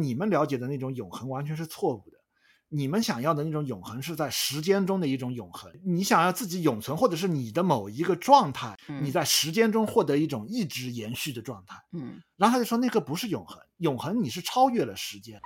[0.00, 2.18] 你们了解的那种永恒完全是错误的。
[2.68, 5.72] 你们想要的那种永恒是在时间中的一种永恒。
[5.84, 11.76] 你想要自己永存，或者是你的某一个状态，嗯、你在时间中获得一种一直延续的状态。
[11.92, 15.40] 嗯，然后他就说那个不是永恒，永恒你是超越了时间。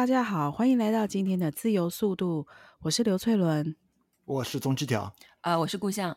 [0.00, 2.46] 大家好，欢迎来到今天的自由速度。
[2.80, 3.76] 我是刘翠伦，
[4.24, 5.02] 我是宗之条，
[5.42, 6.16] 啊、呃，我是顾象。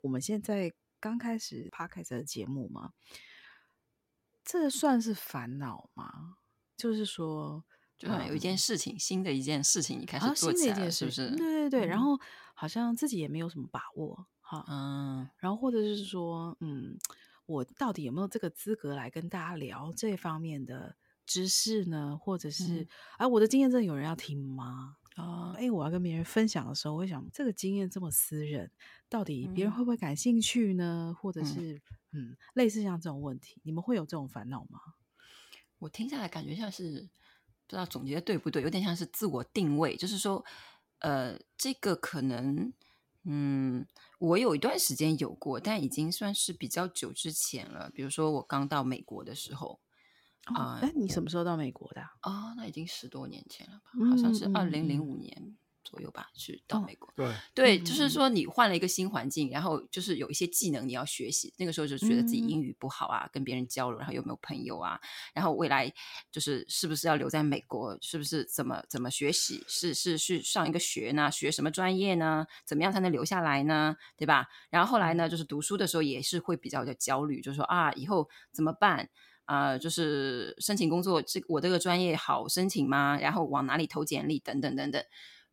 [0.00, 2.92] 我们现在刚开始 Podcast 的节目吗？
[4.42, 6.38] 这算是烦恼吗？
[6.78, 7.62] 就是说，
[7.98, 11.28] 就好像有一件事情，嗯、新的一件事情，你开始做起来了，啊、是不是？
[11.36, 12.18] 对对对，嗯、然后
[12.54, 16.96] 好像自己也没有什么把握，哈，嗯，然后或者是说，嗯，
[17.44, 20.96] 我到底有没有这个资格来跟大家聊这方面的？
[21.30, 24.96] 知识呢，或者是、嗯、啊，我的经验真的有人要听吗？
[25.14, 28.68] 啊，哎，我要跟别人分享的时候，我会想，这个经验这么私人，
[29.08, 31.10] 到底别人会不会感兴趣呢？
[31.10, 34.80] 嗯、或者是嗯，类似像这种问题，你们会有这种烦恼吗？
[35.78, 37.08] 我听下来感觉像是
[37.68, 40.44] 不知道总结的对不对，有点像是自我定位，就是说，
[40.98, 42.72] 呃，这个可能，
[43.22, 43.86] 嗯，
[44.18, 47.88] 我有一段时间有过，但已经算是比较久之前了。
[47.94, 49.80] 比如说我刚到美国的时候。
[50.46, 52.00] 啊，哎、哦，你什么时候到美国的？
[52.00, 52.08] 啊？
[52.22, 54.10] 哦，那已经十多年前了吧？
[54.10, 57.08] 好像是二零零五年左右吧，嗯、去到美国。
[57.08, 61.52] 哦、对对，就是说你换了一个新环境，然后就是有一些技能你要学习。
[61.56, 64.98] 那个时候就觉得自己英语不好啊，嗯、跟别人交流，然后有没有朋友啊？
[65.34, 65.92] 然后未来
[66.32, 67.96] 就是是不是要留在美国？
[68.00, 69.62] 是不是怎么怎么学习？
[69.68, 71.30] 是是去上一个学呢？
[71.30, 72.46] 学什么专业呢？
[72.64, 73.94] 怎么样才能留下来呢？
[74.16, 74.46] 对吧？
[74.70, 79.08] 然后后来呢，就是读书的时候也是会比较的焦虑，就是说啊，以后怎么办？
[79.50, 83.18] 啊、呃，就是申请工作，这我这个专业好申请吗？
[83.20, 85.04] 然后往哪里投简历等等等等。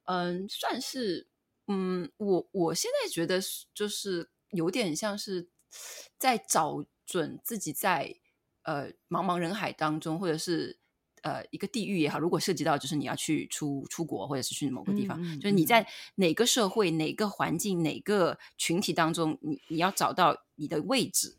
[0.04, 1.26] 嗯，算是
[1.66, 3.40] 嗯，我我现在觉得
[3.74, 5.50] 就是有点像是
[6.20, 8.14] 在找准自己在
[8.62, 10.78] 呃茫茫人海当中，或者是
[11.24, 21.36] 呃一个地域也好，如果涉及到就是你要去出出国，或者是去某个地方，就是你在哪个社会、哪个环境、哪个群体当中，你你要找到你的位置，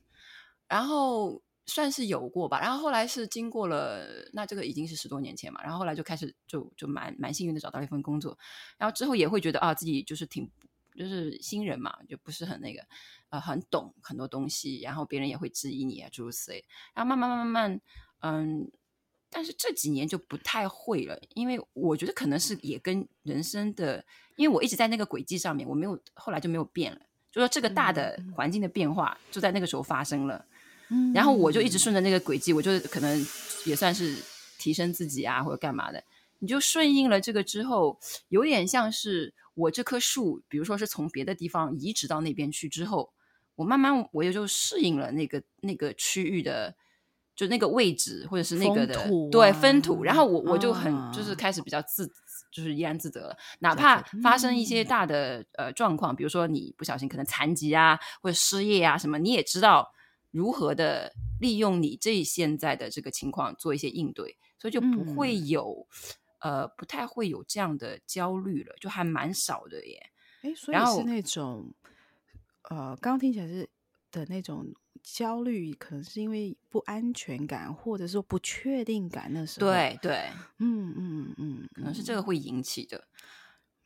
[0.66, 1.40] 然后。
[1.68, 8.36] 算是有过吧，然后后来是经过了，那这个已经是十多年前嘛，然后后来就开始就就蛮蛮幸运的找到了一份工作，
[8.78, 10.50] 然后之后也会觉得啊自己就是挺
[10.96, 12.82] 就是新人嘛，就不是很那个
[13.28, 16.64] 呃很懂很多东西，然后别人也会质疑你啊诸如此类，
[16.94, 17.80] 然后慢慢慢慢慢
[18.20, 18.72] 嗯，
[19.28, 24.02] 但是这几年就不太会了，因为我觉得可能是也跟人生的，
[24.36, 27.00] 因为我一直在那个轨迹上面，我没有后来就没有变了，
[27.30, 30.46] 就说这个大的环境的变化就在那个时候发生了。
[31.14, 33.26] 然后我就一直顺着那个轨迹，我就可能
[33.66, 34.16] 也算是
[34.58, 36.02] 提升自己啊，或者干嘛的。
[36.40, 43.10] 你就顺应了这个之后，有点像是我这棵树，比如说是从别的地方移植到那边去之后，
[43.56, 46.76] 我慢慢我也就适应了那个那个区域的，
[47.34, 50.04] 就那个位置或者是那个的土啊、对分土。
[50.04, 52.08] 然后我我就很就是开始比较自，
[52.52, 53.36] 就是怡然自得了。
[53.58, 59.92] 哪怕发生一些大的呃状况，比如说你不小心可能残疾啊，或者失业啊什么，你也知道。
[60.30, 65.86] 如何的利用你这现在的这个情况做一些应对，所以就不会有，
[66.40, 70.10] 嗯、呃，不太会有这样的焦虑了，就还蛮少的耶。
[70.42, 71.74] 哎，所以是那种，
[72.70, 73.68] 呃，刚刚听起来是
[74.10, 74.66] 的那种
[75.02, 79.66] 焦虑，可能是因为不安全感，或者说不确定感那时候。
[79.66, 83.08] 对对，嗯嗯嗯，可能是这个会引起的。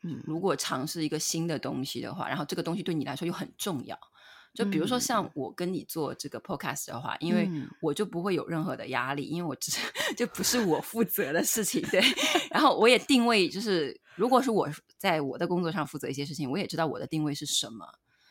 [0.01, 3.97] 嗯，如果尝试一个新的东西的话，然后这个东西对你来说又很重要。
[4.53, 7.49] 就比如说像我跟你做这个 podcast 的话，嗯、因为
[7.81, 9.71] 我就不会有任何的压力，因为我只
[10.15, 12.01] 就不是我负责的事情，对。
[12.51, 17.85] 然后我也定位就是，如果是我在我的工作上负责一些事情，我也知道我的定位是什么。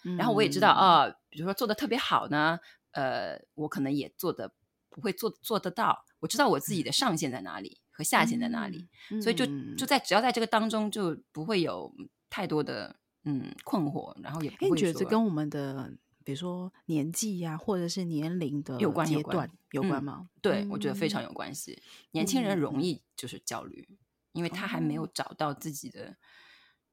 [0.04, 2.58] 嗯、然后我也知道啊、呃，比如说做的特别好呢，
[2.92, 4.52] 呃，我可能也做的
[4.90, 6.04] 不会做做得到。
[6.20, 9.44] 我知道我自己的上限在哪里和下限在哪里，嗯、所以就
[9.76, 11.92] 就在只要在这个当中，就不会有
[12.30, 12.94] 太多的
[13.24, 14.70] 嗯困惑，然后也不会。
[14.70, 15.92] 你觉得这跟我们的
[16.22, 20.20] 比如说年纪呀、啊，或者是年龄的有关阶段有关，有关吗？
[20.22, 21.80] 嗯、对，我觉得非常有关系。
[22.12, 23.96] 年轻人容易就是焦虑，嗯、
[24.32, 26.16] 因为他还没有找到自己的。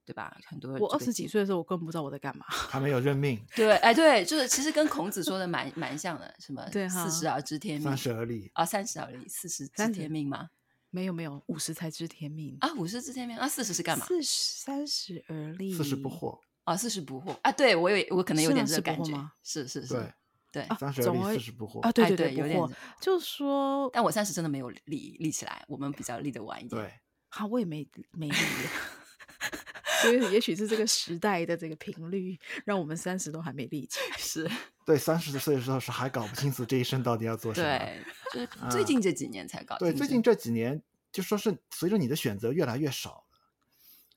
[0.06, 0.36] 对吧？
[0.48, 3.40] 很多我二十几岁的时候，我根本不知道我在干嘛， 还没有认命。
[3.56, 10.50] 对，哎，对，就是其实跟孔子说的蛮蛮像的，什么对，四十而知天命，三十而立啊，三十而立，四十知天命吗？
[10.90, 14.04] 没有没有，五十才知天命啊，五十知天命啊，四十是干嘛？
[14.08, 16.40] 四十三十而立，四十不惑
[16.70, 19.14] 啊，四十不惑啊，对我有我可能有点这个感觉，
[19.44, 20.14] 是是是，对
[20.52, 22.60] 对，三十而立，四十不惑啊，对对对，有点，
[23.02, 26.94] 就是说，但我三十真的没有立立起来，我们比较立得晚一点，对，
[27.30, 28.36] 好，我也没没立。
[30.02, 34.16] 所以，也许是这个时代的这个频率，让我们三十都还没立起来。
[34.18, 34.50] 是
[34.86, 37.68] 对，三十岁的时候是还搞不清楚这一生到底要做什么。
[37.68, 38.02] 对，
[38.34, 39.92] 就是最近这几年才搞清楚。
[39.92, 40.82] 对，最近这几年
[41.12, 43.29] 就说是随着你的选择越来越少了，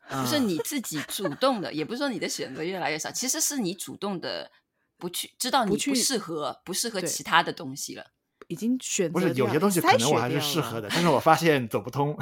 [0.08, 4.50] 不是你自己主动的，也不是说你的选择越来越少，其实是你主动的
[4.98, 8.04] 不去知道你不适合不适合其他的东西了，
[8.48, 12.16] 已经选择不是有些东西可能我还是适合的，但是我发现走不通。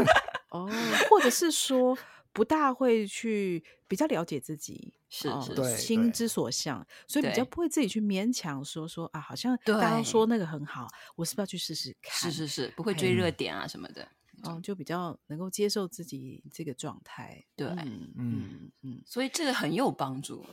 [0.50, 0.70] 哦，
[1.10, 1.96] 或者是说。
[2.34, 12.32] 不大会去比较了解自己，是是，是心之所向，所以比较不会自己去勉强说说啊，好像大家说那个很好，我是不是要去试试看？
[12.32, 14.08] 是是是，不会追热点啊什么的，嗯，
[14.62, 17.44] 就比较能够接受自己这个状态。
[17.56, 20.44] 对，嗯嗯嗯，所以这个很有帮助。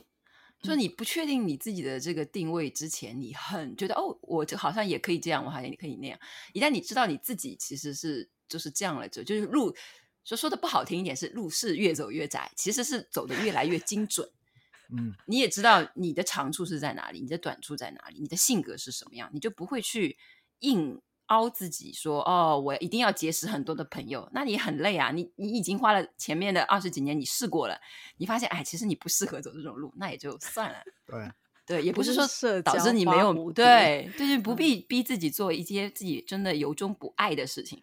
[0.62, 6.18] 就你不确定你自己的这个定位之前，你很觉得哦，我就好像也可以这样，我好像也可以那样。
[6.52, 9.74] 一旦你知道你自己其实是就是这样了，就就是路。
[10.22, 14.30] 说说的不好听一点是路是越走越窄，其实是走的越来越精准。
[14.92, 20.18] 嗯，你也知道你的长处是在哪里，你的短处在哪里，你的性格是什么样，你就不会去
[20.58, 21.00] 硬
[21.30, 25.10] 凹自己说哦，我一定要结识很多的朋友，那你很累啊。
[25.10, 27.80] 你你已经花了前面的二十几年，你试过了，
[28.18, 30.78] 你发现哎，其实你不适合走这种路，那也就算了。
[31.06, 31.30] 对
[31.66, 37.82] 对，也不是说导致你没有对，就是不必逼自己做一些自己真的由衷不爱的事情。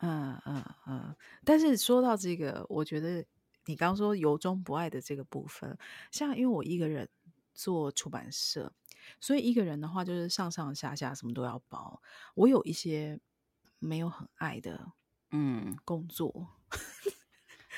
[0.00, 3.24] 嗯嗯嗯，但是说到这个，我觉得
[3.66, 5.76] 你刚刚说由衷不爱的这个部分，
[6.12, 7.08] 像因为我一个人
[7.52, 8.72] 做出版社，
[9.20, 12.00] 所以一个人的话就是上上下下什么都要包。
[12.34, 13.18] 我有一些
[13.78, 14.92] 没有很爱的
[15.30, 16.78] 嗯工作，嗯、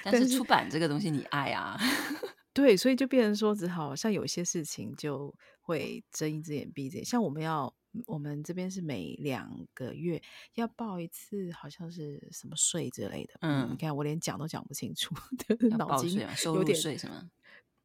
[0.04, 1.78] 但是出版这个东西你爱啊，
[2.52, 7.74] 对，所以就变成说，只好像有些事情就会睁一只眼闭一只眼，像我们要。
[8.06, 10.22] 我们这边是每两个月
[10.54, 13.34] 要报一次，好像是什么税之类的。
[13.40, 15.12] 嗯，你看我连讲都讲不清楚，
[15.76, 17.28] 脑筋有点税什么？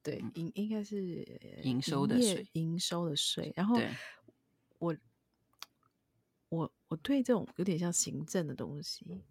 [0.06, 1.26] 对，应应该是
[1.64, 3.52] 营收的税，营收的税。
[3.56, 3.82] 然后
[4.78, 4.96] 我
[6.50, 9.24] 我我对这种有点像行政的东西，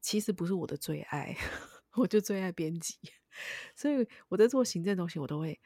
[0.00, 1.36] 其实不是我的最爱，
[1.94, 2.96] 我就最爱编辑，
[3.74, 5.60] 所以我在做行政东西，我都会。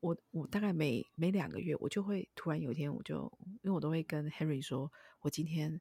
[0.00, 3.32] 我我大概每每两个月，我就会突然有一天，我就
[3.62, 5.80] 因为我都会跟 Henry 说，我今天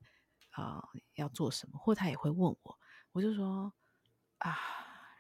[0.52, 2.80] 啊、呃、要做什么，或他也会问我，
[3.12, 3.74] 我就说
[4.38, 4.58] 啊，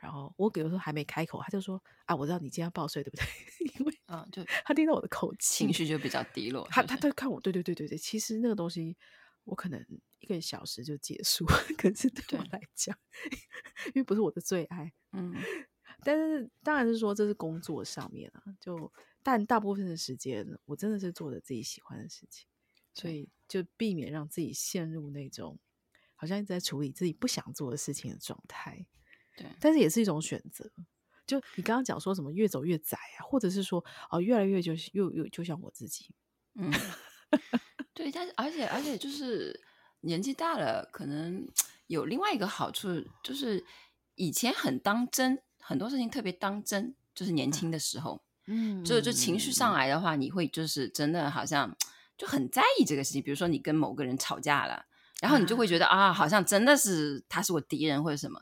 [0.04, 3.26] 然后我有时候还没开口，他就说啊，我知道你今天要报税对不对？
[3.80, 6.68] 因为啊，就他听到我的口气，情绪就比较低落。
[6.70, 8.98] 他他他看我，对对对对对，其实那个东西
[9.46, 9.82] 我可能
[10.20, 11.46] 一个小时就结束，
[11.78, 12.98] 可是对我来讲，
[13.96, 15.34] 因为不是我的最爱，嗯。
[16.06, 18.92] 但是，当然是说这是工作上面啊，就
[19.22, 22.46] 但大部分的时间，我真的是做着自己喜欢的事情，
[22.94, 25.58] 所以就避免让自己陷入那种
[26.16, 28.86] 好像一直在处理自己不想做的事情的状态。
[29.36, 30.70] 对，但是也是一种选择。
[31.26, 36.14] 就你刚刚讲说什么越走越窄啊，或者是说哦越来越就是又又就像我自己，
[36.56, 36.72] 嗯，
[37.94, 39.60] 对，但是而且而且就是
[40.02, 41.48] 年纪大了，可能
[41.88, 42.90] 有另外一个好处，
[43.24, 43.66] 就是
[44.16, 45.42] 以前很当真。
[45.66, 51.74] 很多事情特别当真，就是年轻的时候， 嗯，就就情绪上来的话，你会就是真的好像
[52.18, 53.24] 就很在意这个事情。
[53.24, 54.86] 比如说你跟某个人吵架了，
[55.22, 58.42] 然后你就会觉得啊，啊，好像真的是他是我敌人或者什么。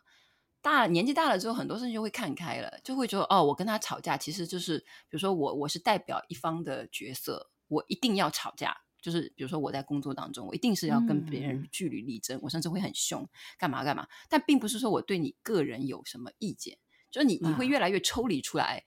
[0.61, 8.75] 大年纪大了之后，很多事情就会看开了，就会觉得哦，我跟他吵架其实就是，比如说我我是代表一方的角色，我一定要吵架。
[9.01, 13.27] 就是比如说我在工作当中，我一定是要跟别人据理力争，嗯，我甚至会很凶，
[13.57, 14.07] 干嘛干嘛。
[14.29, 16.77] 但并不是说我对你个人有什么意见。
[17.09, 18.83] 就是你你会越来越抽离出来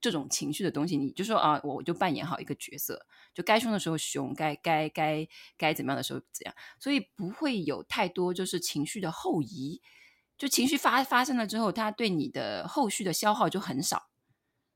[0.00, 5.26] 这种情绪的东西，你就说啊，我就扮演好一个角色，就该凶的时候凶，该该该
[5.58, 9.82] 该怎么样的时候怎样，所以不会有太多就是情绪的后遗，
[10.36, 14.08] 就情绪发发生了之后，它对你的后续的消耗就很少。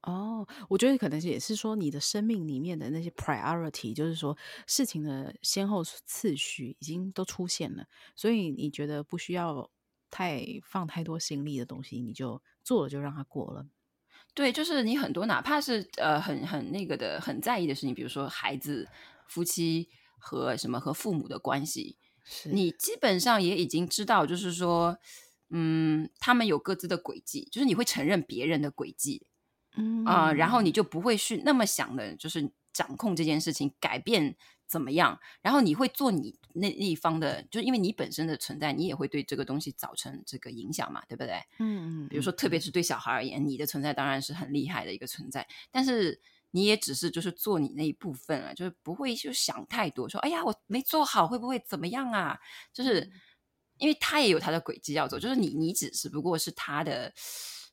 [0.03, 4.37] 哦，我觉得可能也是说你的生命里面的那些 priority，就是说
[4.67, 7.87] 事情的先后次序已经都出现了，
[8.17, 9.71] 所以你觉得不需要
[10.11, 12.43] 太放太多心力的东西，你就。
[12.63, 13.67] 做了就让它过了，
[14.35, 18.87] 对，就是你很多哪怕是呃很很那个的很在意的事情，比如说孩子、
[19.27, 19.89] 夫妻
[20.19, 24.99] 和什么和父母的关系，是你基本上也已经知道，就是说，
[25.51, 29.27] 嗯，他们有各自的轨迹，就是你会承认别人的轨迹，
[29.77, 34.37] 嗯啊、呃，然后你就不会去那么想的，就是掌控这件事情，改变。
[34.71, 35.19] 怎么样？
[35.43, 41.43] 然后你会做你那那一方的，就是因为你本身的存在，你也会对这个东西造成这个影响嘛，对不对？
[41.59, 42.09] 嗯嗯。
[42.09, 46.21] 比如说，特别是对小孩而言，你的存在当然是很厉害的一个存在，但是
[46.53, 52.39] 你也只是就是做你那一部分了，就是不会就想太多，说哎呀，我没做好，会不会怎么样啊？
[52.73, 53.11] 就是
[53.81, 57.13] 因为他也有他的轨迹要走，就是你你只是不过是他的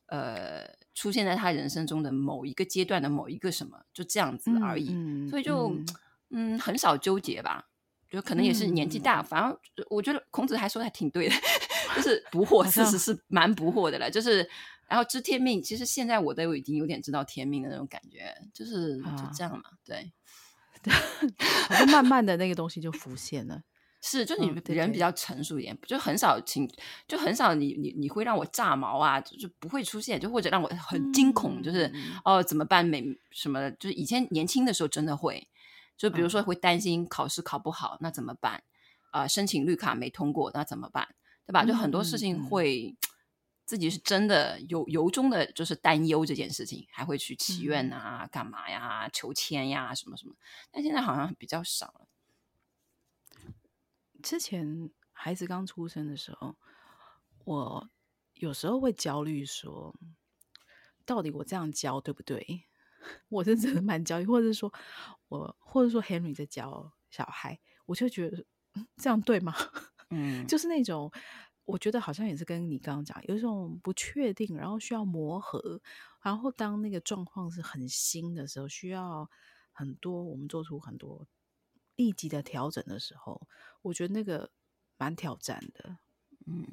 [0.06, 4.88] 呃出现在他人生中的某一个阶段的某一个什么，就这样子而已，
[5.30, 5.68] 所以就。
[5.68, 5.86] 嗯
[6.30, 7.70] 嗯，很少纠结吧，
[8.10, 11.34] 就可能也是年纪大，嗯、反正我觉得孔子还说的还挺对的，
[11.96, 14.10] 就是不惑，事实是蛮不惑的了。
[14.10, 14.46] 就是，
[14.90, 20.12] 然后知天命，其实现在我都已经有点知道天命的那种感觉，就是就这样嘛，啊、对，
[20.84, 20.92] 对，
[21.66, 23.62] 好像慢慢的那个东西就浮现了。
[24.00, 26.70] 是，就你人比较成熟一点，嗯、对对就很少情，
[27.06, 31.92] 就很少你你你会让我炸毛啊，就就不会出现，就或者让我很惊恐，嗯、就是
[32.24, 32.84] 哦怎么办？
[32.84, 35.48] 没什么，就是以前年轻的时候真的会。
[35.96, 38.62] 就比如说会担心考试考不好，嗯、那怎么办？
[39.10, 41.08] 啊、呃，申请绿卡没通过，那怎么办？
[41.44, 41.64] 对吧？
[41.64, 42.96] 就很多事情会、嗯、
[43.64, 50.34] 自己是真的由由衷的，就是担忧这件事情，还会去祈愿啊，干嘛呀，求签呀，什么什么。
[50.70, 52.07] 但现在好像比较少了。
[54.22, 56.56] 之前孩子刚出生的时候，
[57.44, 57.90] 我
[58.34, 59.94] 有时候会焦虑说，说
[61.04, 62.64] 到底我这样教对不对？
[63.28, 64.72] 我是真的蛮焦虑，或者是说
[65.28, 68.44] 我，或者说 Henry 在教小孩，我就觉得，
[68.74, 69.54] 嗯，这样对吗？
[70.10, 71.10] 嗯，就是那种
[71.64, 75.80] 我觉得好像也是跟你刚刚讲，有一种不确定，然后需要磨合，
[76.22, 79.30] 然后当那个状况是很新的时候，需要
[79.72, 81.26] 很多我们做出很多
[81.96, 83.46] 立即的调整的时候，
[83.82, 84.50] 我觉得那个
[84.96, 85.98] 蛮挑战的。
[86.46, 86.66] 嗯，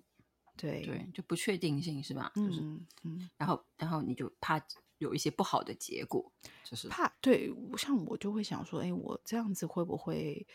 [0.56, 2.32] 对对，就不确定性是吧？
[2.36, 4.62] 就是，嗯，嗯，然后然后你就怕。
[5.00, 6.32] 有一些不好的结果，
[6.64, 10.48] 就是怕对，像我就会想说，哎，我这样子会不会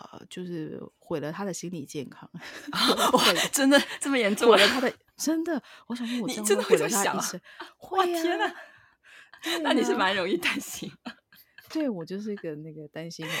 [0.00, 2.28] 呃，就是毁了他的心理健康？
[3.52, 4.48] 真的这么严重？
[4.50, 7.22] 毁了他的真的，我想说，我真的会这么想啊？
[7.90, 8.54] 哇天哪！
[9.62, 10.90] 那你是蛮容易担心。
[11.68, 13.36] 对，我就是一个那个担心人。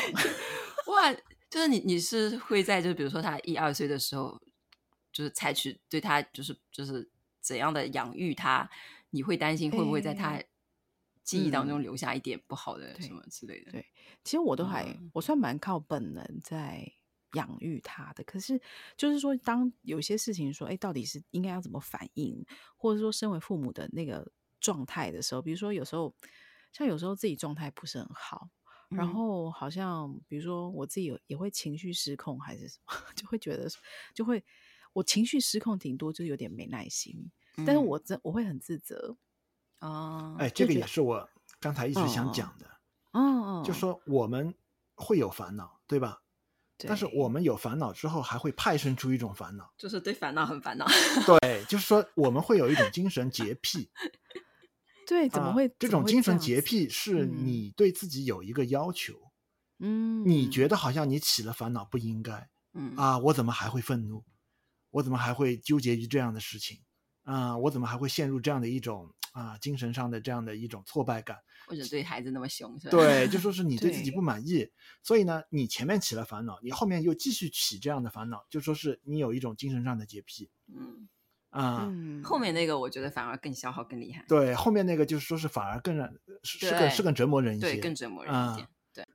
[0.88, 1.10] 哇，
[1.52, 4.40] 就是你你是会在就比如说他一二岁的时候，
[5.12, 7.06] 就是采取对他就是就是
[7.42, 8.70] 怎样的养育他？
[9.10, 10.42] 你会担心会不会在他
[11.22, 13.70] 记忆当中留下一点不好的什么之类的？
[13.70, 13.86] 嗯、对，对，
[14.24, 16.90] 其实我都还、嗯、我算蛮靠本能在
[17.34, 18.24] 养育他的。
[18.24, 18.58] 可是
[18.96, 22.42] 就是说，当有些事情说，哎，到底是应该要怎么反应，
[22.78, 24.26] 或者说身为父母的那个
[24.58, 26.14] 状态的时候，比如说有时候
[26.72, 28.61] 像有时候自己状态不是很好，嗯、
[28.94, 33.68] 然后好像比如说我自己有也会情绪失控还是什么， 就会觉得
[34.14, 34.42] 就会
[34.92, 37.30] 我情绪失控挺多，就有点没耐心。
[37.66, 39.16] 但是我真我会很自责
[39.78, 40.36] 啊！
[40.38, 41.28] 哎，这个也是我
[41.60, 42.66] 刚才一直想讲的。
[43.12, 44.54] 嗯嗯，就说我们
[44.94, 46.22] 会有烦恼，对吧？
[46.78, 50.86] 但是我们有烦恼之后，还会派生出一种烦恼，就是对烦恼很烦恼。
[51.26, 53.90] 对，就是说我们会有一种精神洁癖。
[55.06, 55.68] 对，怎么会？
[55.78, 59.14] 这种精神洁癖是你对自己有一个要求。
[59.78, 62.48] 嗯，你觉得好像你起了烦恼不应该。
[62.74, 64.24] 嗯啊，我怎么还会愤怒？
[64.90, 66.78] 我怎么还会纠结于这样的事情？
[67.24, 71.36] 啊、呃，我怎么还会陷入这样的一种啊、呃、精神上的这样的一种挫败感？
[71.66, 72.90] 或者对孩子那么凶是吧？
[72.90, 74.68] 对，就说是你 对自己不满意，
[75.02, 80.50] 所以呢，你前面起了烦恼，你后面又继续起这样的烦恼，就说是你有一种精神上的洁癖。
[80.68, 81.08] 嗯
[81.52, 81.88] 啊，
[82.22, 84.24] 后面那个我觉得反而更消耗更厉害。
[84.28, 88.66] 对，后面那个就是说是反而更让是是更是更折磨人一些，对，更折磨人一点。
[88.66, 89.06] 呃、对，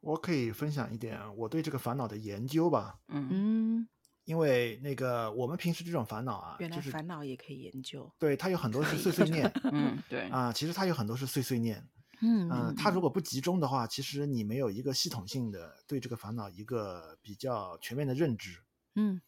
[0.00, 2.98] 我可以分享一点我对这个烦恼的研究吧。
[3.08, 3.28] 嗯。
[3.30, 3.88] 嗯
[4.26, 8.12] 因为那个我们平时这种烦恼啊，原来烦恼也可以研究。
[8.18, 9.48] 对，它有很多是碎碎念。
[9.70, 11.88] 嗯，对 啊，其实它有很多是碎碎念。
[12.20, 18.58] 嗯嗯，它如果不集中的话，其实你没有一个系统性的对这个烦恼一个比较全面的认知。
[18.96, 19.20] 嗯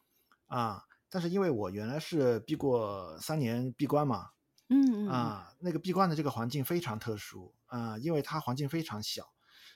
[0.48, 4.30] 啊，但是因为我原来是闭过三年闭关嘛，
[4.68, 9.32] 嗯啊，那个闭关的这个环境非常特殊啊，因为它环境非常小，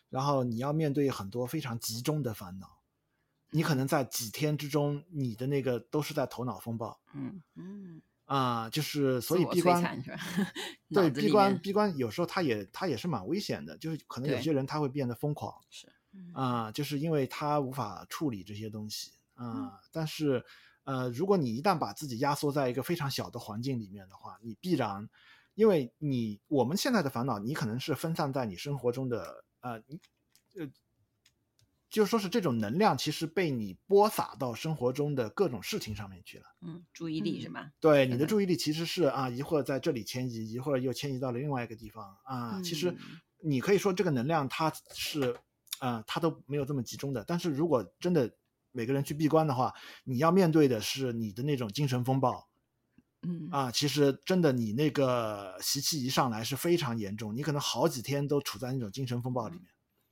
[0.09, 2.79] 然后你要面对很多非常集中的烦恼。
[3.55, 10.03] 你可能在几天之中，你的那个都是在头脑风暴，嗯嗯啊，就是所以闭关
[10.89, 15.87] 对闭关闭关有时候它也它也是蛮危险的，就是可能有些人他会变得疯狂，是
[16.33, 19.79] 啊，就是因为他无法处理这些东西啊。
[19.93, 20.43] 但是
[20.85, 25.09] 呃，如果你一旦把自己压缩在一个非常小的环境里面的话，你必然
[25.55, 29.73] 因为你我们现在的烦恼，你可能是分散在你生活中的呃，
[30.57, 30.69] 呃，
[31.89, 36.45] 就说是这种能量，其实被你播撒到生活中的各种事情上面去了。
[36.62, 37.71] 嗯，注意力是吧？
[37.81, 42.61] 对，你的注意力其实是啊，一会儿在这里迁移，一会儿又迁移到了另外一个地方啊。
[42.62, 42.97] 其实
[43.39, 45.37] 你可以说这个能量它是
[45.81, 47.23] 啊，它都没有这么集中的。
[47.25, 48.33] 但是如果真的
[48.73, 49.73] 每个人去闭关的话，
[50.05, 52.49] 你要面对的是你的那种精神风暴。
[53.25, 59.67] 嗯啊，其实真的，你那个习气一上来是非常严重，你可能好几天都处在那种精神风暴里面。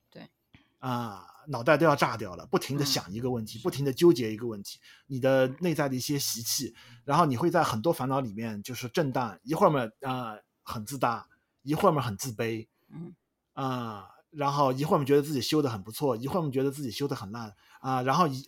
[0.09, 0.31] 对，
[0.79, 6.73] 啊，脑袋都要炸掉了，不停的想一个问题，嗯、不停的纠结一个问题，你的内在的一些习气，
[7.05, 11.26] 然后你会在很多烦恼里面就是震荡，一会儿嘛啊很自大，
[11.62, 13.12] 一会儿嘛很自卑，嗯
[13.55, 18.43] 啊，然后一会儿我们觉得自己修的很不错，一会儿我们觉得自己修的很烂，啊，然后一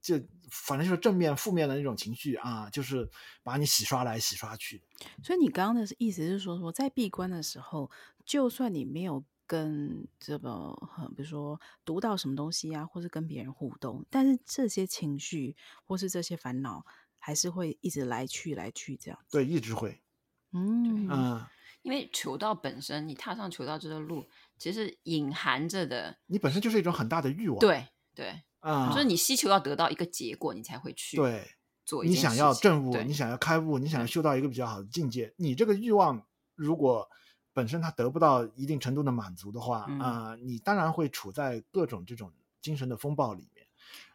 [0.00, 0.20] 就。
[0.52, 3.08] 反正就是正面、负面的那种情绪啊，就是
[3.44, 4.82] 把你洗刷来洗刷去。
[5.22, 7.88] 所以你刚刚的意思是说，说在闭关的时候，
[8.24, 10.74] 就算你没有跟这个，
[11.16, 16.84] 比如说读到什么东西啊，或是跟别人互动，但是这些情绪或是这些烦恼，
[17.20, 19.20] 还是会一直来去来去这样。
[19.30, 20.02] 对，一直会。
[20.50, 21.46] 嗯嗯，
[21.82, 24.28] 因为求道本身，你踏上求道这个路，
[24.60, 27.58] 其实隐含着的，你本身就是一种很大的欲望。
[27.58, 28.42] 对对。
[28.60, 31.50] 啊、嗯，就是你希求要得到一个结果，你才会去对
[31.86, 32.04] 做。
[32.04, 36.22] 你想要证悟，你想要开悟，你想要修到一个比较好的境界，你这个欲望
[36.54, 37.08] 如果
[37.54, 43.66] 本身它得不到一定程度的满足的话，啊、嗯呃，你当然会处在各种这种精神的风暴里面。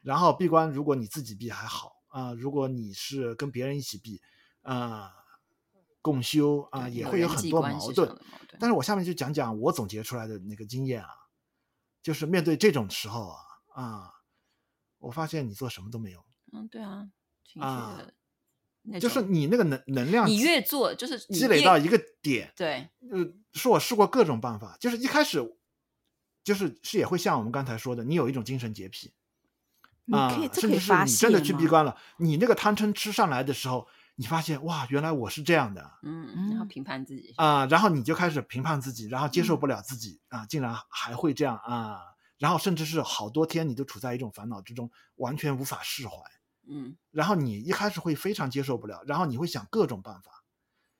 [0.04, 4.22] 然后闭关，如果你自己闭还好啊、呃，如果你是跟别人一起闭
[4.62, 5.12] 啊、呃，
[6.06, 8.16] 共修啊、呃，也会有很多矛盾。
[8.60, 11.10] 但是我下面就讲讲我总结出来的那个经验啊，
[12.04, 13.40] 就是面对这种时候啊
[13.74, 14.12] 啊。
[15.00, 16.24] 我发现你做什么都没有。
[16.54, 17.08] 嗯，对啊，
[17.44, 22.54] 情绪的，就是你那个能能量，你越做就是积累到一个点。
[22.56, 25.40] 对，呃，是我试过各种办法，就是一开始，
[26.44, 29.14] 就是是也会像我们刚才说的，你有一种精神洁癖
[30.12, 42.02] 啊，甚至是你真的去闭关了，你那个贪嗔痴上来的时候，你发现哇，原来我是这样的，嗯，然后评判自己啊，然后你就开始评判自己，然后接受不了自己啊，竟然还会这样啊。
[42.38, 46.18] 然后甚至是好多天，你都处在一种烦恼之中，完全无法释怀。
[46.68, 50.44] 嗯，然后你一开始会非常接受不了，然后你会想各种办法，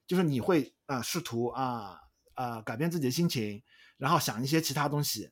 [0.06, 2.00] 就是你会啊、呃、试图啊
[2.34, 3.62] 啊、呃、改变自己的心情，
[3.96, 5.30] 然后想一些其他东西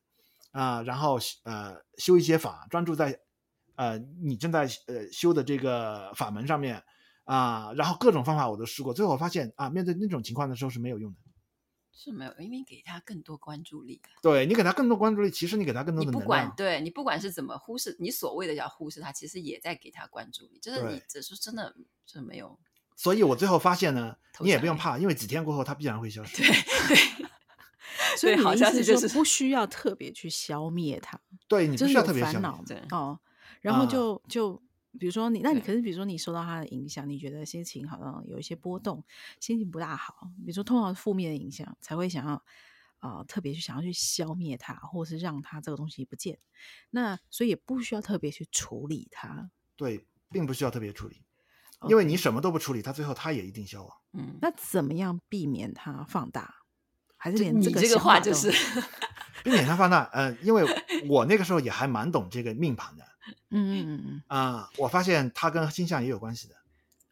[0.51, 3.18] 啊、呃，然后呃修一些法，专注在
[3.77, 6.83] 呃你正在呃修的这个法门上面
[7.24, 11.18] 啊、呃，然后各种方法我都试过，最后我发现啊，面对那种情况的时候是没有用的。
[11.96, 14.02] 是没有，因为给他更多关注力。
[14.20, 16.20] 对，你给他更多关注力，其实你给他更多的能量。
[16.20, 20.58] 你不管对你不管是怎么忽视，你所谓的要忽视他，其实也在给他关注力。
[20.60, 22.58] 就是你只是真的就没有。
[22.96, 26.37] 所以我最后发现呢，你也不用怕，因为几天过后他必然会消失。
[26.37, 27.26] 对对。
[28.18, 31.18] 所以好像是就是不需要特别去消灭他。
[31.46, 32.50] 对，你不需要特别消灭。
[32.66, 33.18] 对哦，
[33.60, 34.60] 然后就就。
[34.98, 39.04] 比如说你，那你可是比如说你受到他的影响，你觉得心情好像有一些波动，
[39.40, 40.30] 心情不大好。
[40.38, 42.33] 比如说通常负面的影响才会想要
[42.98, 46.38] 啊、呃、特别去想要去消灭它，或者是让它这个东西不见。
[46.90, 49.50] 那所以也不需要特别去处理它。
[49.76, 51.22] 对，并不需要特别处理.
[51.88, 53.96] 因为你什么都不处理，它最后它也一定消亡。
[54.12, 56.63] 嗯，那怎么样避免它放大？
[57.24, 58.52] 还是连这个你这个话就是
[59.42, 60.02] 避免它放大？
[60.12, 60.62] 呃，因为
[61.08, 63.04] 我那个时候也还蛮懂这个命盘的。
[63.48, 66.54] 嗯嗯嗯嗯啊，我发现它跟星象也有关系的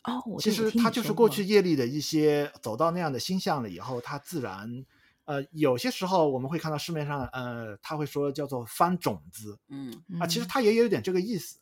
[0.04, 0.22] 哦。
[0.38, 4.84] 其实它就是过去业力的一些走到那样的星象了以后，它自然
[5.24, 11.56] 呃，有些时候我们会看到市面上呃，他会说叫做翻种子，嗯啊，其实它也有点这个意思，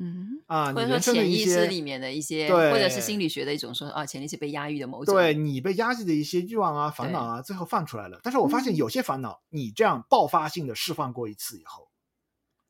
[0.00, 8.18] 嗯啊，或者说潜意识里面的一些，对，或者是心理学的一种说啊，潜意识被压抑的某种，对你被压抑的一些欲望啊、烦恼啊，最后放出来了。
[8.22, 11.88] 但是我发现有些烦恼，你这样爆发性的释放过一次以后。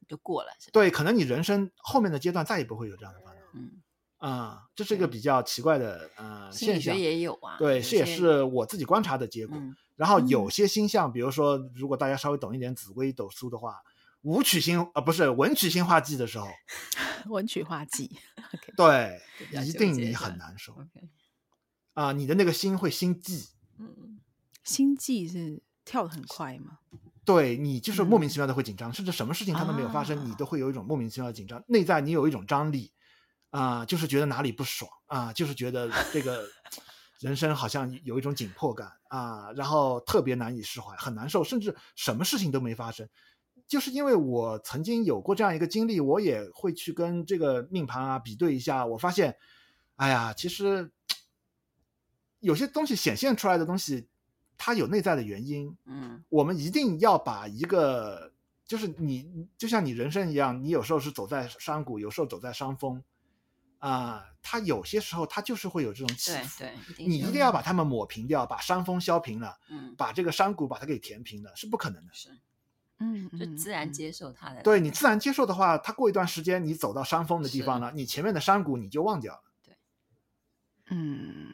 [0.08, 3.40] 就过了，对，可能你人生后面的阶段再也不会有这样的烦恼。
[3.54, 3.70] 嗯
[4.18, 7.56] 啊、嗯，这是一个比较奇怪的呃现象，也有啊。
[7.60, 9.56] 对，这也是我自己观察的结果。
[9.56, 13.76] 嗯、然后有些星象、嗯，比如说，如果大家稍微懂一点紫微斗数的话，
[14.22, 16.48] 武曲星啊、呃，不是文曲星化忌的时候，
[17.26, 18.74] 文曲化忌，okay.
[18.76, 19.20] 对，
[19.64, 20.76] 一定你很难受。
[21.94, 23.48] 啊、你的那个心会心悸。
[23.78, 24.20] 嗯，
[24.64, 26.78] 心悸是跳的很快吗？
[27.24, 31.62] 对，你就是莫名其妙的会紧张，嗯、甚至什么事情它都没有发生，啊，你都会有一种莫名其妙的紧张。
[31.68, 32.92] 内在你有一种张力，
[33.50, 36.48] 啊、呃，就是觉得哪里不爽啊、呃，就是觉得这个
[37.20, 43.06] 人生好像有一种紧迫感啊、呃，然后特别难以释怀，很难受，甚至什么事情都没发生。
[43.70, 49.36] 就是因为我曾经有过这样一个经历，我也会去跟这个命盘啊比对一下，我发现，
[49.94, 50.90] 哎呀，其实
[52.40, 54.08] 有些东西显现出来的东西，
[54.58, 55.76] 它有内在的原因。
[55.84, 58.32] 嗯，我们一定要把一个，
[58.66, 63.00] 就是你就像你人生一样，你有时候是走在山谷，有时候走在山峰，
[63.78, 66.58] 啊、呃，它有些时候它就是会有这种起伏。
[66.58, 72.12] 对对，你一定要把它们抹平掉，把山峰削平了，嗯，把这个山谷把它给填平了，是不可能的。
[72.12, 72.36] 是。
[73.02, 74.62] 嗯，就自然接受它的。
[74.62, 79.42] 对，你自然接受的话，它过一段时间，你走到山峰的地方了，你前面的山谷你就忘掉了。
[79.64, 79.74] 对，
[80.90, 81.52] 嗯，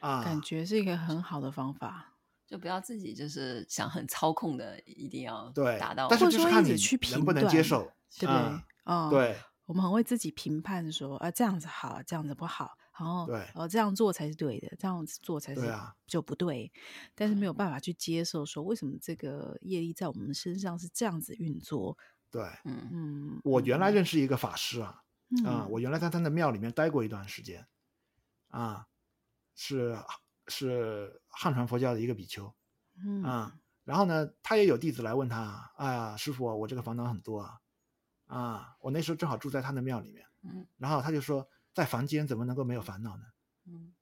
[0.00, 6.08] 啊，感觉是一个很好的方法，就不要自己就是想很操控的，一定要对达到。
[6.08, 8.34] 但是就是看你去能不能接受，对不对？
[8.34, 12.76] 啊、嗯，对，我们很会自己评判说，啊，这样子好，这样子不好。
[12.98, 15.72] 然后，对，哦，这样做才是对的，这样做才是
[16.06, 16.72] 就不对。
[17.14, 21.96] 但是没有办法去接受，说为什么这个业力在我们身上是这样子运作？
[22.28, 23.40] 对，嗯嗯。
[23.44, 27.64] 我原来认识一个法师啊，嗯、啊，我原来在他的庙里面待过一段时间，
[28.48, 28.88] 啊，
[29.54, 29.96] 是
[30.48, 32.52] 是汉传佛教的一个比丘，
[33.04, 37.60] 嗯啊，然后呢，他也有弟子来问他，哎呀，师傅，我这个烦恼很多啊，
[38.26, 41.48] 啊，我那时候正好住在他的庙里面，嗯，然后他就说。
[41.74, 43.24] 在凡间怎么能够没有烦恼呢？
[43.66, 43.92] 嗯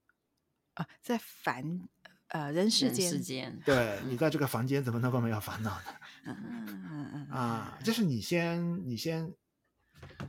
[0.75, 1.89] 啊，在凡
[2.29, 5.87] 呃人世间，世间对 你在这个凡间怎么能够没有烦恼呢？
[6.27, 9.33] 嗯嗯嗯啊，就是你先你先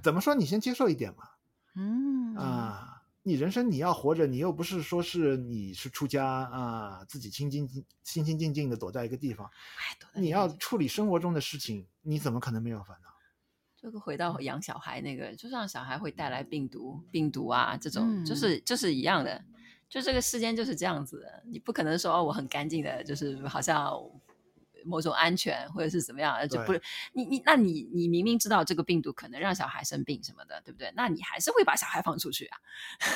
[0.01, 0.33] 怎么说？
[0.35, 1.29] 你先接受一点嘛。
[1.75, 9.49] 嗯啊，你人生你要活着，你又不是说是你是出家啊，自己清静清清静静的躲在一个地方，
[10.15, 13.09] 你要处理生活中的事情，你怎么可能没有烦恼？
[13.87, 19.41] 这个回到养小孩那个，就像小孩会带来病毒、病毒啊，这种、嗯、就是就是一样的，
[19.87, 21.41] 就这个世间就是这样子的。
[21.45, 23.97] 你不可能说哦，我很干净的，就是好像
[24.83, 26.81] 某种安全或者是怎么样，就不是
[27.13, 30.91] 你你那你你明明知道这个病毒可能让小孩生病什么的，对不对？
[30.93, 32.57] 那你还是会把小孩放出去啊？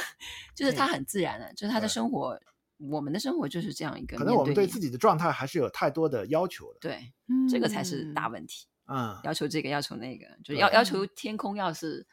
[0.56, 2.40] 就是他很自然的，就是他的生活，
[2.78, 4.16] 我们的生活就是这样一个。
[4.16, 8.68] 可能我们对自己的状态还是有太多的要求的，对，嗯、这个才是大问题。
[8.88, 12.06] 嗯，要求这个，要求那个，就要要求天空要是，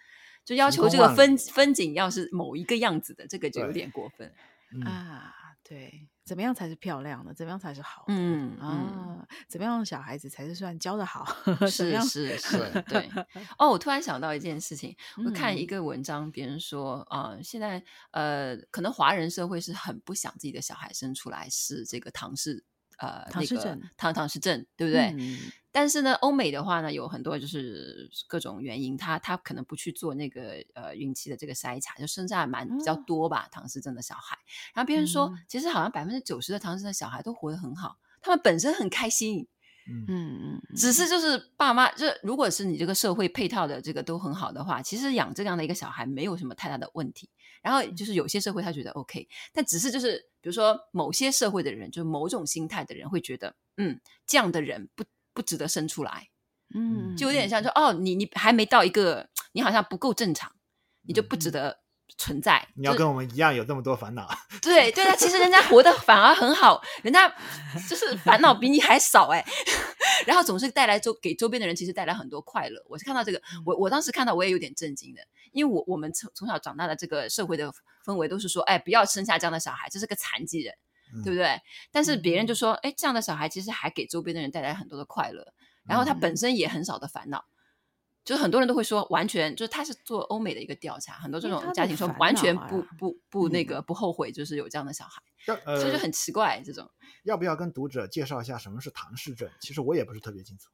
[0.44, 4.33] 就要求这个风风景要是某一个样子的，这个就有点过分、
[4.72, 5.35] 嗯、啊。
[5.64, 7.35] 对，怎么样才是漂亮的？
[7.35, 8.14] 怎么样才是好的？
[8.16, 11.26] 嗯啊，怎么样小孩子才是算教的好？
[11.68, 13.07] 是是 是，对。
[13.59, 22.64] 哦，我突然想到一件事情，我看一个文章，别人说啊、呃，现在呃，可能华人社会是很不想自己的小孩生出来是这个唐氏。
[22.99, 25.15] 呃，唐氏症，唐唐氏症，对不对？
[25.19, 25.39] 嗯、
[25.71, 34.37] 但是呢，欧美的话呢，有很多就是各种原因，他他可能不去做那个呃孕期的这个筛查，就生下来蛮比较多吧，嗯、唐氏症的小孩。
[34.75, 39.47] 然后别人说，嗯、其实好像百分之九十的唐氏症小孩都活得很好，他们本身很开心。
[39.91, 47.31] 嗯嗯嗯，只是就是爸妈，就如果是你这个社会配套的这个都很好的话，其实养这样的一个小孩没有什么太大的问题。
[47.68, 55.04] 然后就是有些社会他觉得 OK，但只是就是比如说某些社会的人，就是某种心态的人会觉得，嗯，这样的人不
[55.35, 56.31] 不值得生出来，
[56.74, 60.50] 嗯，就有点像说，哦，你你还没到一个，你好像不够正常，
[61.02, 61.81] 你就不值得。
[62.16, 64.26] 存在，你要跟我们一样有这么多烦恼。
[64.62, 67.28] 对对啊，其实人家活得反而很好，人家
[67.87, 69.44] 就是烦恼比你还少哎，
[70.26, 72.83] 然后总是带来周给周边的人其实带来很多快乐。
[72.88, 75.20] 我是看到这个，我我当时看到我也有点震惊的，
[75.59, 77.73] 因为我我们从从小长大的这个社会的
[78.07, 80.73] 氛围都是说，哎，不要生下这样的小孩，这是个残疾人，
[81.12, 81.61] 嗯、对不对？
[81.90, 85.53] 但是别人就说，哎，这样的小孩其实还给周边的人带来很多的快乐，
[85.85, 87.44] 然后他本身也很少的烦恼。
[88.25, 95.23] 就是很多人都会说，完全就是他是做欧美的一个调查，很多这种家庭说完全不不不那个不后悔，就是有这样的小孩，
[95.64, 96.62] 呃、所以就很奇怪。
[96.62, 96.90] 这种
[97.25, 99.49] 要不要跟读者介绍一下什么是唐氏症？
[99.62, 100.68] 其实我也不是特别清楚。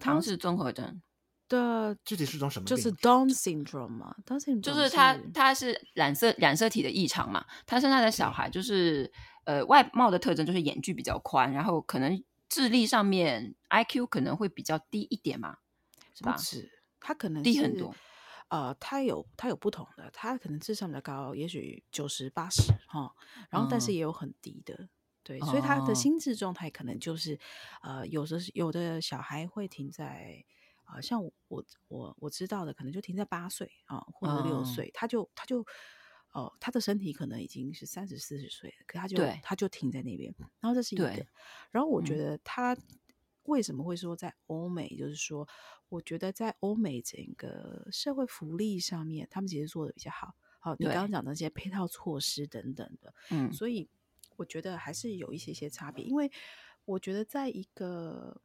[0.00, 1.00] 唐氏综合症
[1.48, 2.76] 的具体是种什么病？
[2.76, 9.10] 就是 Down syndrome 嘛，Down syndrome 就是他他是染色染色体的异常嘛，他生下的小孩就是
[9.44, 15.58] 呃外貌的特征就是眼距比较宽，然后可能智力上面 IQ 可能会比较低一点嘛，
[16.14, 16.36] 是吧？
[17.00, 17.94] 他可能低很多，
[18.48, 23.14] 呃，他有他有不同的，他可能智商比较高，也许九十八十哈，
[23.50, 24.88] 然后但是也有很低的，嗯、
[25.22, 27.38] 对，所以他的心智状态可能就是，
[27.82, 30.44] 呃，有的有的小孩会停在，
[30.88, 31.32] 啊、呃，像我
[31.86, 35.60] 我我知道的，可能就停在八岁啊，或者六岁，嗯、他就他就，
[36.32, 41.26] 哦、呃，他的身体可能已经是三十四十岁了，可他就他就停在那边，然后这是一个，
[41.70, 42.74] 然后我觉得他。
[42.74, 42.78] 嗯
[43.44, 44.94] 为什么会说在欧美？
[44.94, 45.48] 就是说，
[45.88, 50.34] 我觉得在欧美整个社会福利上面，他们其实做的比较好。
[50.60, 53.88] 好，你刚刚讲的那些配套措施等等的，嗯，所以
[54.36, 56.04] 我觉得还是有一些些差别。
[56.04, 56.30] 因为
[56.84, 58.38] 我觉得在一个，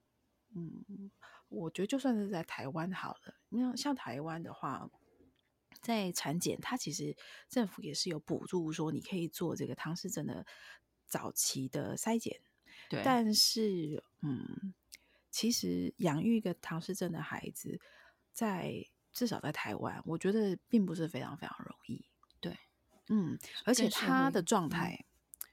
[0.56, 1.12] 嗯，
[1.54, 4.89] 我觉得就算是在台湾好了，那像台湾的话，
[5.82, 7.16] 在产检，它其实
[7.48, 10.46] 政府也是有补助，说你可以做这个唐氏症的
[11.06, 12.42] 早期的筛检。
[12.89, 14.74] 对，但是，嗯，
[15.30, 17.80] 其实养育一个唐氏症的孩子，
[18.32, 22.06] 在至少在台湾，我觉得并不是非常非常容易。
[22.39, 22.58] 对，
[23.10, 25.06] 嗯，而且他的状态，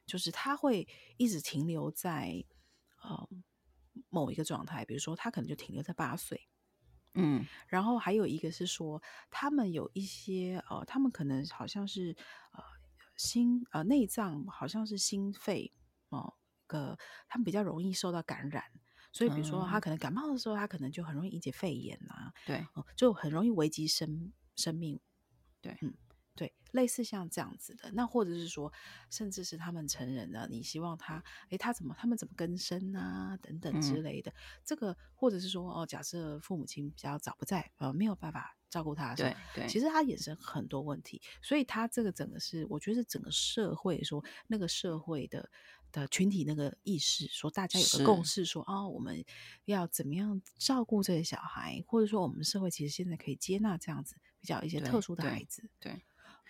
[0.06, 2.44] 就是他会一直停留在
[3.02, 3.28] 呃
[4.10, 6.48] 某一个状态，比如说他可能就停留在八岁。
[7.14, 12.14] 嗯，然后还有一个是说，他们有一些呃，他们可能好像是
[12.52, 12.62] 呃
[13.16, 15.72] 心呃内脏好像是心肺
[16.10, 16.34] 哦，
[16.68, 18.62] 个、呃、他们比较容易受到感染，
[19.12, 25.00] 所以比如说他可能感冒的时候，他可能就很容易引起肺炎啊，对，就很容易危及生生命，
[25.60, 25.92] 对，嗯。
[26.40, 28.72] 对，类似像这样子的，那或者是说，
[29.10, 45.50] 甚至是他们成人了，你希望他，诶，他怎么，他们怎么更生啊，等等之类的，嗯、这个，或者是说，哦，假设父母亲比较早不在，呃，没有办法照顾他的时候，对，对，其实他衍生很多问题，所以他这个整个是，我觉得是整个社会说那个社会的
[45.92, 49.22] 的群体那个意识，说大家有个共识说，说哦，我们
[49.66, 55.92] 要怎么样照顾这些小孩，或者说我们社会其实现在可以接纳这样子比较一些特殊的孩子，对。
[55.92, 56.02] 对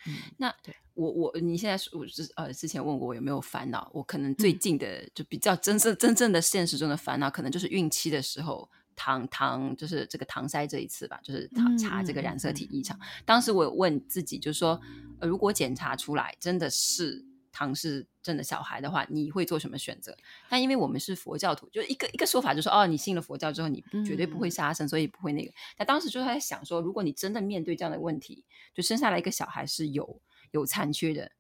[0.07, 12.99] 嗯，那对我我你现在我之呃之前问过我有没有烦恼，我可能最近的就比较真正真正的现实中的烦恼，可能就是孕期的时候唐唐就是这个唐筛这一次吧，就是糖查这个染色体异常。
[13.25, 14.81] 当时我有问自己，就是说，
[15.21, 17.25] 呃，如果检查出来真的是。
[17.53, 20.17] 唐氏症的小孩的话，你会做什么选择？
[20.49, 25.53] 但因为我们是佛教徒，就一个一个说法，就是说哦，你信了佛教之后，你绝对不会杀生，嗯、所以不会那个。
[25.77, 30.21] 但当时就在想说，如果你真的面对这样的问题，就生下来一个小孩是有
[30.53, 31.33] 有残缺的，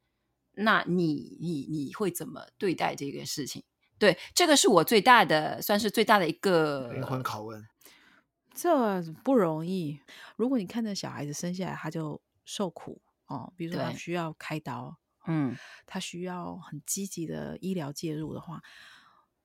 [0.53, 3.62] 那你你你会怎么对待这个事情？
[3.99, 7.66] 对，这个是我最大的，算是最大的一个灵魂拷问。
[8.53, 10.01] 这不容易。
[10.37, 14.99] 如果你看着小孩子生下来他就受苦哦，比如说他需要开刀。
[15.31, 18.61] 嗯，他需要很积极的医疗介入的话，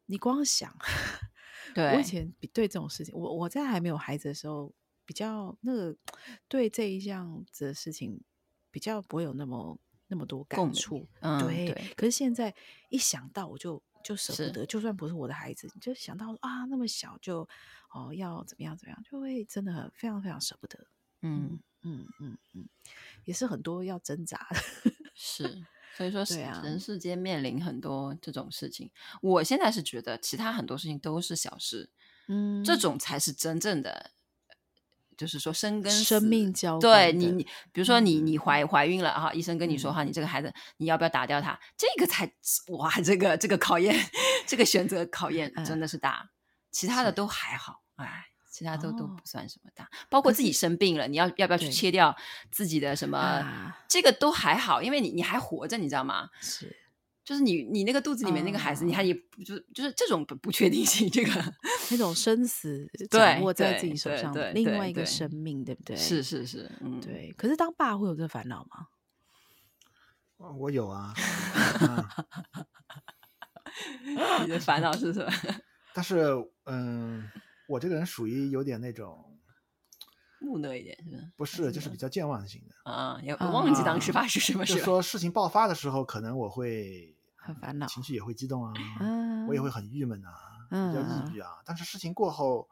[0.08, 0.76] 你光想，
[1.76, 4.74] 对，我以前比对这种事情，我我在还没有孩子的时候，
[5.06, 5.96] 比较那个
[6.48, 8.20] 对这一项子的事情，
[8.72, 11.94] 比较不会有那么那么多感触，嗯，对，对。
[11.96, 12.54] 可是现在
[12.90, 17.48] 一想到，我就就舍不得，就算不是我的孩子，你就想到啊，那么小就
[17.92, 20.88] 哦要怎么样怎么样，就会真的非常非常舍不得，
[21.22, 22.70] 嗯嗯嗯嗯，
[23.26, 24.60] 也是很多要挣扎的。
[25.18, 28.92] 是，所以说，啊、人世间面临很多这种事情。
[29.22, 31.90] 我现在是觉得，其他很多事情都是小事，
[32.28, 34.12] 嗯，这种才是真正的，
[35.16, 36.78] 就是说生跟生命交。
[36.80, 41.58] 对你，你比如说你，你怀怀孕了哈，医生跟你说哈，你这个孩子你要不要打掉他？
[41.78, 42.30] 这个才
[42.78, 43.96] 哇，这个这个考验，
[44.46, 46.30] 这个选择考验真的是大，
[46.72, 48.26] 其他的都还好，哎。
[48.58, 52.16] 其他都都不算什么大，包括自己生病了，你要要不要去切掉
[52.50, 53.74] 自己的什么？
[53.86, 56.30] 这个都还好，因为你你还活着，你知道吗？
[56.40, 56.74] 是，
[57.26, 59.14] 就是你你那个肚子里面那个孩子，你还也
[59.46, 61.54] 就就是这种不不确定性，这个
[61.92, 65.98] 那种生死 掌握在自己手上的另外一个生命，对不对？
[65.98, 67.34] 是是是，嗯，对。
[67.38, 68.88] 可是当爸会有这烦恼吗？
[70.38, 71.14] 我有啊，
[74.44, 75.30] 你的烦恼是什么？
[75.94, 76.24] 但是
[76.68, 77.30] 嗯。
[77.68, 79.40] 我这个人属于有点那种
[80.40, 81.24] 木讷一点，是吧？
[81.36, 83.20] 不是，就是比较健忘型的啊。
[83.24, 84.76] 也忘记当时发生什么事。
[84.76, 90.32] 就说事情爆发的时候，可能我会很烦恼，情绪也会激动啊，嗯、我也会很郁闷啊，
[90.70, 91.50] 比较抑郁啊。
[91.66, 92.70] 但是事情过后，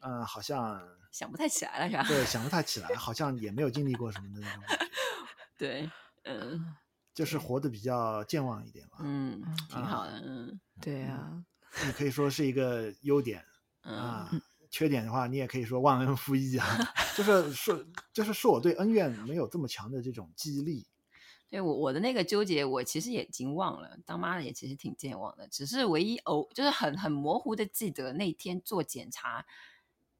[0.00, 0.80] 嗯、呃，好像
[1.10, 2.04] 想不太起来了，是吧？
[2.06, 4.62] 对， 想不太起来，好像也没有经历过什么的那种。
[5.58, 5.90] 对，
[6.24, 6.76] 嗯，
[7.14, 8.98] 就是活得比较健忘一点吧。
[9.00, 10.22] 嗯，挺好的。
[10.24, 11.42] 嗯，对啊，
[11.86, 13.44] 你可以说是一个优点。
[13.94, 14.30] 啊，
[14.70, 16.66] 缺点的话，你也可以说忘恩负义啊，
[17.16, 20.86] 就是说，就是说我对恩怨没有这么强的这种记忆力。
[21.48, 23.96] 对我我的那个纠结，我其实也已经忘了。
[24.04, 29.46] 当妈的也其实挺健忘的，只是唯一偶就是很很模糊的记得那天做检查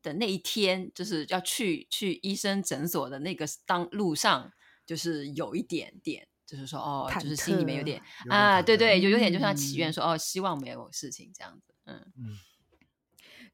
[0.03, 4.53] 的那一天，就是要去去医生诊所的那个当路上，
[4.87, 8.01] 就是有一点点，就是说哦，就是心里面有点
[8.31, 12.39] 啊，对对，就有点就像祈愿说、嗯、哦，希望没有事情这样子，嗯嗯。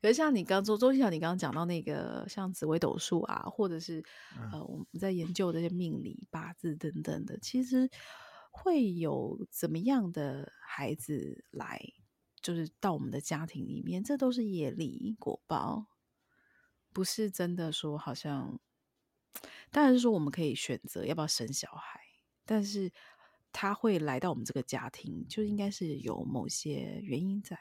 [0.02, 4.00] 可是像你刚说周庆祥，你刚刚讲到那个像紫微斗数啊，或者是、
[4.36, 7.88] 嗯、呃我们在研究这些命理八字等等的，其实
[8.50, 11.80] 会有怎么样的孩子来，
[12.40, 15.86] 就是到我们的家庭里面，这都是业力果报，
[16.92, 18.58] 不是真的说好像，
[19.70, 22.00] 当然是说我们可以选择要不要生小孩，
[22.44, 22.90] 但是
[23.52, 27.56] 他会来到我们这个家庭，就应该是有某些原因在。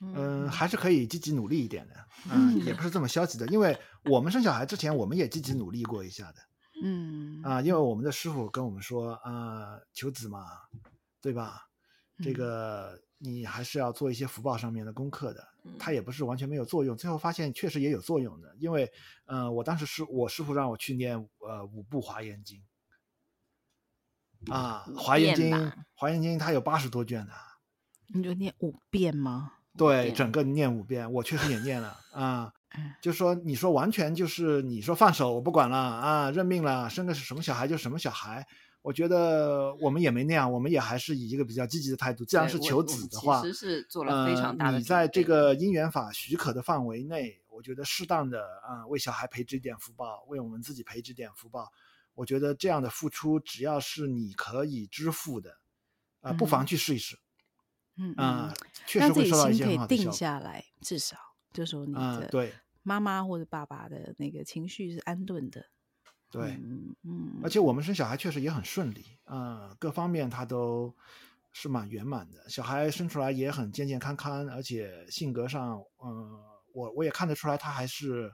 [0.00, 1.94] 嗯，还是可以积极努力一点的，
[2.30, 6.40] 嗯，也不是这么消极的，因为我们生小孩之前，我们也积极努力过一下的，
[6.82, 10.46] 嗯啊、呃，因为我们的师傅跟我们说啊、呃，求子嘛，
[11.20, 11.66] 对吧？
[12.22, 15.46] 这个你还是要做一些福报上面的功课的。
[15.78, 18.56] 他也不是完全没有作用，最后发现确实也有作用的。
[18.58, 18.90] 因为，
[19.26, 22.62] 呃，我当时是我师傅让我去念呃五部华严经
[24.50, 27.32] 啊，华严经华严经它有八十多卷的，
[28.14, 29.52] 你就念五遍吗？
[29.88, 32.52] 对，整个念五遍，我确实也念了啊。
[33.02, 38.46] 就说你说完全就是你说放手我不管了啊，认命了，生个是什么小孩就什么小孩。
[38.82, 42.24] 我觉得我们也没那样，我们也还是以一个比较积极的态度。
[42.24, 44.78] 既然是求子的话，其实是做了非常大的、呃。
[44.78, 51.68] 你在这个因缘法许可的范围内，我觉得适当的啊、呃，为小孩培植一点福报，为我们自己培植点福报。
[52.14, 55.50] 我觉得这样的付出，只要是你可以支付的，
[56.20, 57.16] 啊、呃，不妨去试一试。
[57.16, 57.18] 嗯
[58.16, 58.54] 啊、呃，
[58.86, 59.96] 确实会收到一些很好的。
[59.96, 61.16] 定下来，至少
[61.52, 65.66] 就说你的对妈妈或者爸爸的那个情绪是安顿的。
[66.30, 70.94] 对，嗯嗯，而且我们生小孩确实也很顺利，啊、呃，各方面他都
[71.52, 72.48] 是蛮圆满的。
[72.48, 78.32] 小孩生出来也很健健康康，而且性格上，嗯、呃，我我也看得出来他还是，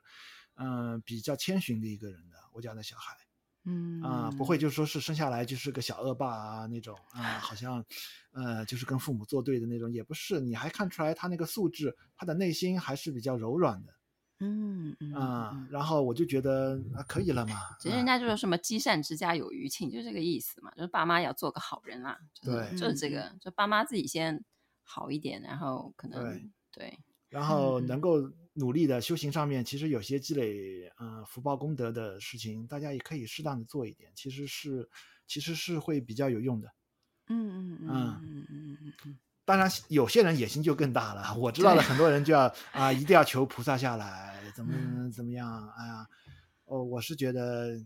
[0.57, 2.37] 嗯、呃，比较谦逊的一个人的。
[2.53, 3.17] 我家的小孩，
[3.67, 7.85] 嗯啊、呃，不会就说是生下来就是个小恶霸啊那种啊、呃，好像，
[8.31, 10.41] 呃，就是跟父母作对的那种，也不是。
[10.41, 13.93] 你还看出来他那个素质，他的内心还是比较柔软的。
[14.39, 17.57] 嗯嗯啊、嗯，然后我就觉得啊，可以了嘛。
[17.81, 22.19] 其实人家就说什么积善之家有余庆，就这个意思嘛，就是爸妈要做个好人啊。
[22.43, 24.45] 对，就是这个，就爸妈自己先
[24.83, 26.99] 好一点，然后可能对，对
[27.31, 34.89] 然后能够努力的修行上面，其实有些积累嗯、呃、福报功德的事情，大家也可以适当的做一点，其实是
[35.27, 36.69] 其实是会比较有用的。
[37.29, 39.19] 嗯嗯嗯嗯嗯嗯嗯。
[39.45, 41.35] 当然，有些人野心就更大了。
[41.37, 45.69] 我知道的很多人就要 啊，一定要求菩萨下来，怎么怎么样？
[45.77, 46.07] 哎呀，
[46.65, 47.77] 哦，我是觉得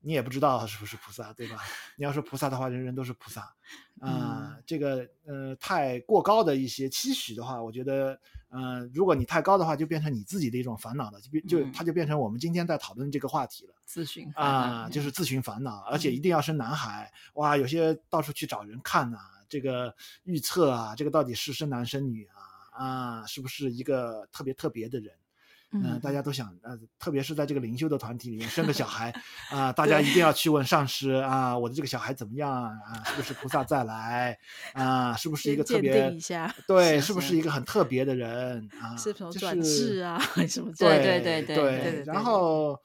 [0.00, 1.58] 你也不知道是不是菩萨，对吧？
[1.96, 3.40] 你要说菩萨的话，人人都是菩萨
[4.00, 4.62] 啊、呃。
[4.64, 8.20] 这个呃，太过高的一些期许的话，我觉得，
[8.50, 13.74] 嗯、呃，如果你太高的话，就变成你自己的一种烦恼了，就变就它就变成我们今天在讨论这个话题了。
[13.88, 17.10] 咨询啊、呃，就是自寻烦恼，而且一定要生男孩。
[17.34, 19.30] 哇，有些到处去找人看呐、啊。
[19.48, 22.38] 这个预测啊，这个到底是生男生女啊？
[22.84, 25.12] 啊，是不是一个特别特别的人？
[25.72, 29.14] 嗯、呃，大家都想，呃，特别是在这个灵修的团体里面生个小孩
[29.50, 33.04] 啊，大家一定要去问上师啊，我的这个小孩怎么样啊？
[33.04, 34.36] 是不是菩萨再来
[34.74, 35.14] 啊？
[35.14, 35.92] 是不是一个特别？
[35.92, 36.52] 鉴定一下。
[36.66, 38.96] 对，是，是不是一个很特别的人啊？
[38.96, 40.18] 是什么转世啊？
[40.48, 40.72] 什么？
[40.78, 42.04] 对对对对对。
[42.04, 42.76] 然后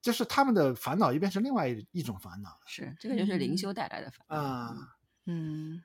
[0.00, 2.60] 就是他们的烦恼又变成另外一一种烦恼了。
[2.66, 4.76] 是，这个就是灵修带来的烦恼啊。
[5.26, 5.82] 嗯，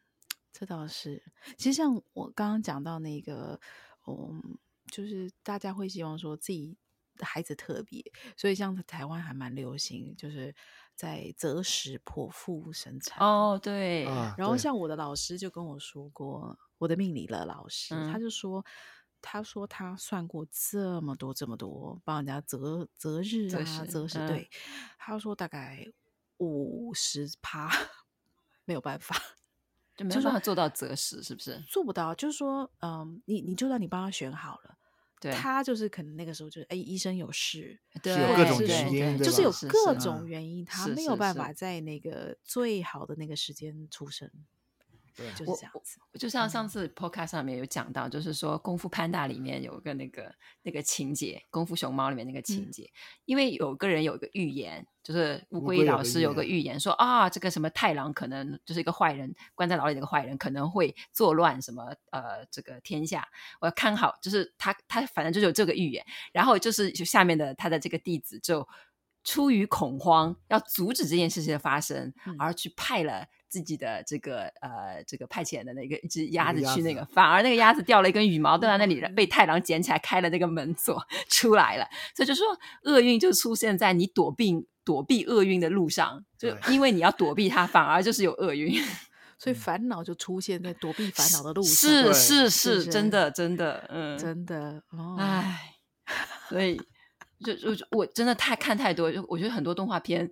[0.52, 1.24] 这倒是。
[1.58, 3.60] 其实像我刚刚讲到那个，
[4.08, 4.42] 嗯，
[4.94, 6.78] 就是大家会希望说自己
[7.16, 8.04] 的孩子特别，
[8.38, 10.54] 所以像台湾还蛮流行，就是
[10.94, 13.18] 在择时剖腹生产。
[13.26, 14.06] 哦，对。
[14.06, 18.64] 啊、然后像我的老师就跟我说过，我的命理的老师，嗯、他就说，
[19.20, 24.50] 他说他算过这么多这么多，帮人家择择日啊，择时、嗯、对，
[25.00, 25.88] 他说大概
[26.38, 27.70] 五十趴。
[28.66, 29.14] 没有办法，
[29.94, 31.62] 就没有办法做到择时，是不是？
[31.68, 34.78] 做不到，就是说，嗯，你你就算你帮他选好了，
[35.24, 44.30] 对，他就是可能那个时候就是，哎，医生有事，对，有各种原因，就是有各种原因，他没有办法在那个最好的那个时间出生。
[45.16, 46.00] 对，就是这样子。
[46.18, 63.28] 就像上次 podcast 上面有讲到，就是说《功夫 Panda》里面有个那个那个情节，《功夫熊猫》里面那个情节，嗯、因为有个人有一个预言，就是乌龟老师有个预言说啊，这个什么太郎可能就是一个坏人，关在牢里的一个坏人可能会作乱什么呃这个天下，
[63.60, 68.68] 我要看好，就是他他反正就有这个预言，然后就是就下面的他的这个弟子就
[69.24, 73.28] 出于恐慌，要阻止这件事情的发生，嗯、而去派了。
[73.54, 81.86] 自己的这个呃，这个派遣的那个一只鸭子去那个，反而那个鸭子掉了一根羽毛，掉在那里， 被太郎捡起来，开了那个门锁出来了。
[82.16, 82.48] 所以就说
[82.86, 88.84] 厄运就出现在你躲避躲避厄运的路上，就因为你要躲避它，反而就是有厄运。
[89.38, 91.72] 所以烦恼就出现在躲避烦恼的路上。
[91.76, 94.82] 是是是，是，真的真的，嗯，真的。
[94.90, 95.76] 哦，唉，
[96.50, 96.82] 所以。
[97.44, 100.30] 就就我真的太看太多，就我觉得很多动画片，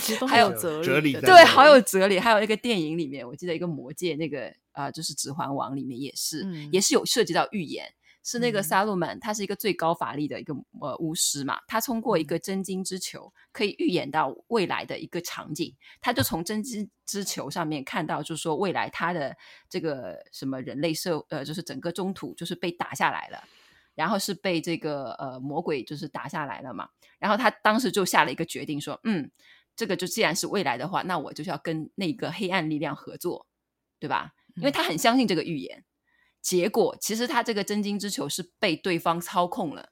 [0.00, 2.18] 其实还有哲理，对，好有哲理。
[2.18, 7.86] 还有那个电影里面，我记得一个魔戒那个啊、呃，就是《指环王》里面也是，嗯、也是有涉及到预言，
[8.22, 19.36] 是那个萨洛曼，他是一个最高法力的一个呃巫师嘛，他通过一个真金之球可以预言到未来的一个场景，他就从真金之球上面看到，就是说未来他的
[19.68, 23.42] 这个什么人类社呃，就是整个中土就是被打下来了。
[23.94, 26.88] 然后是被这个呃魔鬼就是打下来了嘛，
[27.18, 29.30] 然后他当时就下了一个决定说，嗯，
[29.76, 33.46] 这个就既然是未来的话，那我就是要跟那个黑暗力量合作，
[33.98, 34.32] 对吧？
[34.56, 35.84] 因为他很相信这个预言。
[36.40, 39.88] 结果其实他这个真金之球是被对方操控了，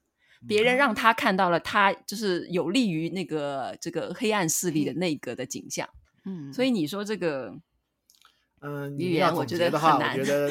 [0.46, 5.88] 别人让他看到了他就是有利于那个这个黑暗势力的内阁的景象。
[6.26, 7.54] 嗯，所以你说这个，
[8.60, 10.50] 嗯，你要总结的话，我觉得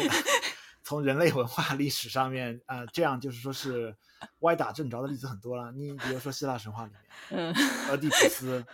[0.91, 3.95] 从人类文化历史上面，呃，这样就是说是。
[4.39, 6.91] 歪打正着的例子很多了，你比如说希腊神话里
[7.29, 7.53] 面，
[7.89, 8.65] 俄狄浦斯，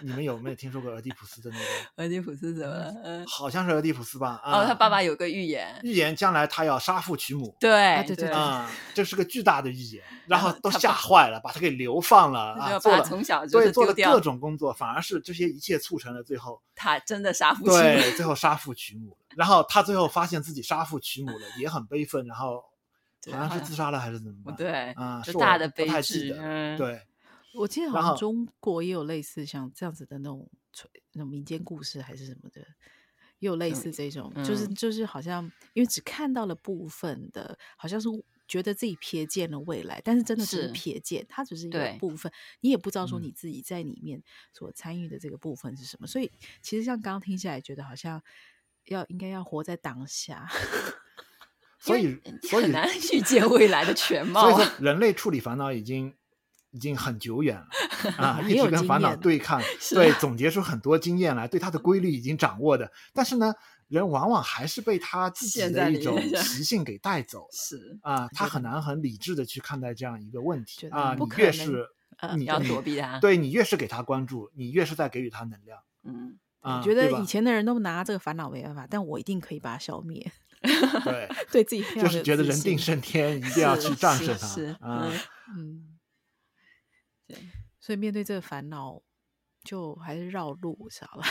[0.00, 2.04] 你们有没有听说过俄狄浦斯的那个？
[2.04, 2.94] 俄狄浦斯怎么了？
[3.04, 4.40] 嗯，好像是俄狄浦斯吧？
[4.44, 7.54] 哦，他爸爸有个预言，预言将来他要杀父娶母。
[7.60, 22.64] 对对对啊，这是个巨大的预言，然后都吓坏了，把他给流放了啊，做了从小对做了各种工作，反而是这些一切促成了最后他真的杀父娶母，对，最后杀父娶母，然后他最后发现自己杀父娶母了，也很悲愤，然后。
[23.26, 24.56] 好像是自杀了还是怎么办？
[24.56, 26.32] 对，啊，是大的悲剧。
[26.32, 27.02] 嗯，对，
[27.54, 30.48] 我记得好像中国也有类似像这样子的那种
[31.12, 32.60] 那种民间故事还是什么的，
[33.40, 35.44] 也有类似这种，就是就是好像
[35.74, 38.08] 因为只看到了部分的，好像是
[38.46, 46.06] 觉得自己瞥见了未来，但是真的只是瞥见，它只是一个部分，你也不知道说你自己在里面所参与的这个部分是什么。
[46.06, 46.30] 所以
[46.62, 48.22] 其实像刚刚听下来，觉得好像
[48.86, 50.48] 要应该要活在当下。
[51.88, 54.42] 所以，所以很难 预见未来的全貌。
[54.42, 56.14] 所以说，人类处理烦恼已经
[56.70, 57.66] 已经很久远了
[58.18, 59.60] 啊，一直跟烦恼对抗，
[59.90, 62.90] 对，总结出很多经验来，对它的规律已经掌握的。
[63.14, 63.54] 但是呢，
[63.88, 67.48] 人往往还是被他自己的一种习性给带走了。
[67.52, 71.14] 是啊，他很难很理智的去看待这样一个问题啊。
[71.18, 71.88] 你越是
[72.36, 75.78] 你要躲避他，对你越是给他关注，你越是在给予他能量。
[76.04, 80.30] 嗯，我觉得以前的人都拿这个烦恼没办法，但我一定可以把它消灭。
[81.04, 84.46] 对，对自己就是觉得人定胜天，一定要去战胜它。
[84.46, 85.12] 是，嗯
[85.56, 85.98] 嗯，
[87.28, 87.36] 对，
[87.78, 89.00] 所以面对这个烦恼，
[89.62, 91.24] 就还是绕路好了。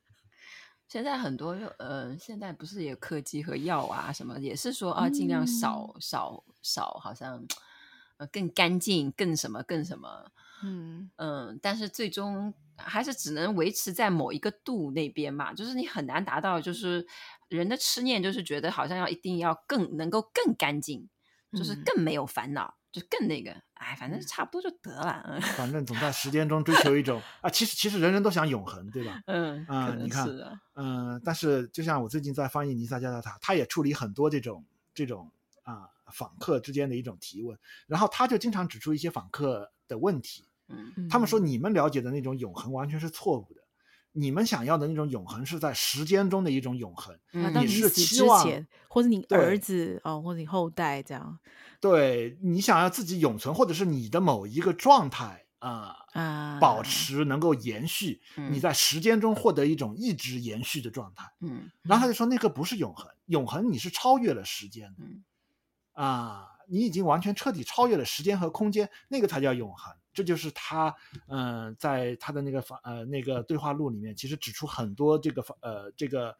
[0.88, 7.44] 现在很多，呃，现在不是也有科技和药啊什么，也是说啊，尽量少少少，好像
[8.16, 10.30] 呃更干净，更什么更什么，
[10.62, 17.06] 嗯嗯，但是最终还是只能维持在某一个度那边嘛，就是你很难达到，就是。
[17.48, 21.08] 人的痴念就是觉得好像要一定要更能够更干净，
[21.52, 25.38] 就是更没有烦恼，嗯、就更那个，哎，反正差不多就得了。
[25.56, 29.20] 反正总在时间中追求一种啊，其实其实人人都想永恒，对吧？
[29.26, 30.26] 嗯啊，你看，
[30.74, 35.30] 嗯、呃，但是就像我最近在翻译尼萨加达塔，他也处理很多这种这种
[35.62, 43.62] 啊访客之间的一种提问，然后他就经常指出一些访客的问题，嗯，他们说你们了解的那种永恒完全是错误的。
[44.16, 48.42] 你们想要的那种永恒是在时间中的一种永恒，嗯、你是期望，
[48.88, 51.38] 或者你儿子啊、哦，或者你后代这样。
[51.80, 61.30] 对，你想要自己永存，或者是你的某一个状态啊，呃、啊保持能够延续，嗯、你在时间中获得一种一直延续的状态。
[61.40, 65.22] 嗯，然后他就说那个不是永恒，永恒你是超越了时间的，嗯、
[65.92, 69.94] 啊，你已经完全彻底超越了时间和空间，那个才叫永恒。
[70.12, 70.94] 这就是他，
[71.28, 76.36] 嗯、在他的那个法呃那个对话录里面，其实指出很多这个法呃这个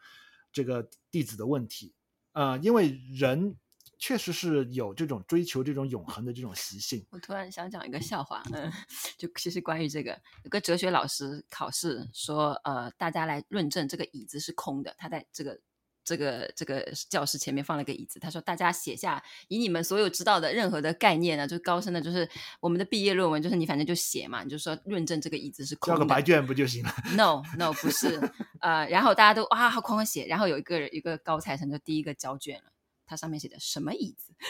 [0.50, 1.94] 这个弟子的问题，
[2.32, 3.54] 呃，因为人
[3.98, 7.04] 确实是有这种追求这种永恒的这种习性。
[7.10, 8.72] 我突然想讲一个笑话，嗯，
[9.18, 15.60] 就其实关于这个，有个哲学老师考试说，呃，大家来论证这个椅子是空的，他在这个。
[16.06, 16.80] 这个这个
[17.10, 22.28] 教室前面放了个椅子，他说：“大家写下以你们所有知道的任何的概念呢，就高深的，就是
[22.60, 28.20] 我们的毕业论文，就是你反正就写嘛，你就说论证这个椅子是空的，交个白卷不就行了？No No 不是，
[28.60, 32.70] 呃，然后大家都哇好狂狂写，然后有一个人一个高材生就第一个交卷了，
[33.04, 34.32] 他上面写的什么椅子？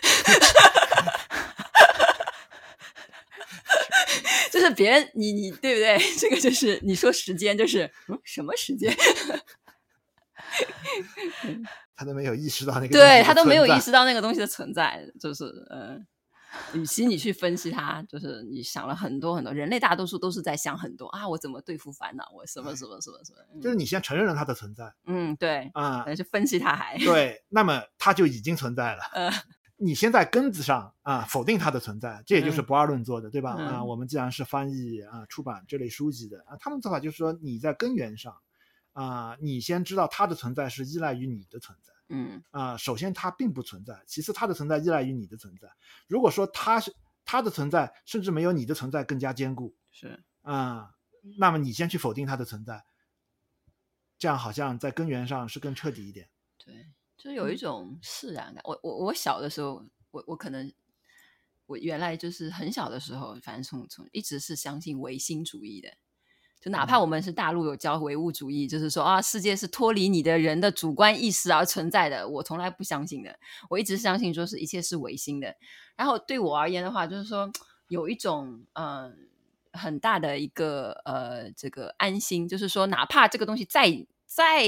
[4.52, 5.98] 就是别人你你对不对？
[6.20, 8.94] 这个就是你说时间就是嗯什么时间？”
[11.96, 15.98] 他都没有意识到那个，对他都没有意识到那个东西的存在，就是呃，
[16.74, 26.98] 与其你去分析它，就是你想了很多很多，人类大多数都是在想很多啊，我怎么对付烦恼，我什么什么什么什么，嗯、就是你先承认了它的存在，嗯，对啊，去分析它还。
[26.98, 29.30] 对，那么它就已经存在了，呃，
[29.76, 33.56] 你先在根子上啊否定它的存在，这也就是不二论做的，嗯、对吧？
[33.58, 38.34] 嗯、啊，我们既然是翻译啊出版这类书籍的啊，他们做法就是说你在根源上。
[38.96, 45.68] 啊、呃，你先知道它的存在是依赖于你的存在，嗯啊、呃，首先它并不存在，其次它的存在依赖于你的存在。
[46.06, 50.94] 如果说它是它的存在，甚至没有你的存在更加坚固，是啊、呃，
[51.38, 52.86] 那么你先去否定它的存在，
[54.18, 56.30] 这样好像在根源上是更彻底一点。
[56.56, 56.86] 对，
[57.18, 58.62] 就有一种释然感。
[58.64, 60.72] 我我我小的时候，我我可能
[61.66, 65.92] 我原来就是很小的时候，反正从从一直是相信唯心主义的。
[66.66, 73.38] 就哪怕我们是大陆有教唯物主义，嗯、就是说啊，世界是脱离你的人的主观意识而存在的，我从来不相信的。
[73.70, 75.54] 我一直相信说是一切是唯心的。
[75.94, 77.48] 然后对我而言的话，就是说
[77.86, 79.16] 有一种嗯、
[79.70, 84.64] 呃、很大的一个呃这个安心，就是说哪怕这个东西再再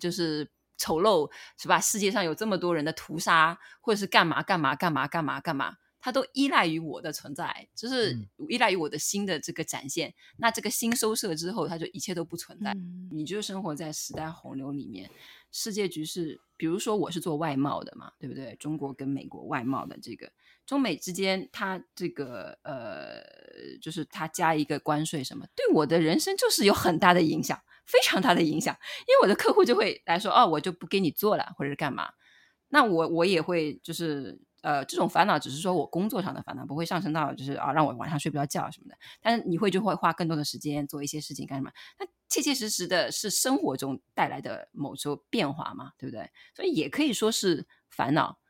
[0.00, 1.78] 就是丑陋，是吧？
[1.78, 5.74] 世界上有这么多人的屠杀，或者是干嘛干嘛干嘛干嘛干嘛。
[6.06, 8.16] 它都依赖于我的存在，就是
[8.48, 10.08] 依赖于我的心的这个展现。
[10.08, 12.72] 嗯、那这个心收摄之后，它就一切都不存在。
[12.74, 15.10] 嗯、你就生活在时代洪流里面，
[15.50, 18.54] 世界局势，比如说我是做外贸的嘛，对不对？
[18.60, 20.30] 中国跟美国外贸的这个
[20.64, 28.72] 中美之间，它这个呃，就是它加一个关税什么，对我的人生就是有很大的影响，非常大的影响。
[29.08, 32.10] 因为我的客户就会来说，哦，我就不给你做了，或者是干嘛？
[32.68, 34.38] 那我我也会就是。
[34.66, 38.96] 呃，这种烦恼只是说我工作上的烦恼，不会上升到就是啊让我晚上睡不着觉什么的。
[39.20, 41.70] 但是你会就会花更多的时间做一些事情干什么？
[42.00, 46.28] 那切切实实的是生活中带来的某种变化嘛，对不对？
[46.52, 48.40] 所以也可以说是烦恼。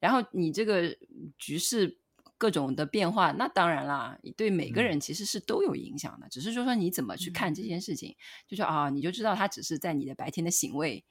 [0.00, 0.96] 然后你这个
[1.38, 2.00] 局势
[2.36, 6.26] 各种的变化，那当然啦，对每个人其实是都有影响的。
[6.26, 11.04] 嗯、只是说说你怎么去看这件事情，嗯、就是啊，你就知道它只是在你的白天的醒味。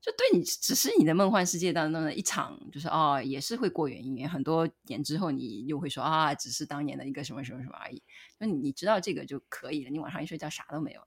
[0.00, 4.28] 就对你只是你的梦幻世界当中的一场，就是哦，也是会过眼云烟。
[4.28, 8.02] 很多年之后，你又会说啊，只是当年的一个什么什么什么而已。
[8.38, 9.90] 那你你知道这个就可以了。
[9.90, 11.06] 你晚上一睡觉啥都没有了，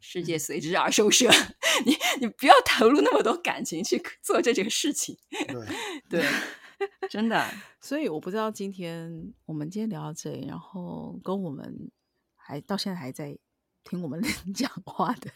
[0.00, 1.30] 世界随之而收摄。
[1.86, 5.16] 你你不要投入那么多感情去做这件事情。
[5.30, 5.66] 对
[6.08, 6.24] 对，
[7.08, 7.48] 真的。
[7.80, 11.92] 所以我不知道今天我们今天聊到这里，然后跟我们
[12.34, 13.38] 还到现在还在
[13.84, 14.20] 听我们
[14.52, 15.30] 讲话的。